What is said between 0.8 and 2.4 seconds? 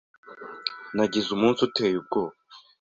Nagize umunsi uteye ubwoba.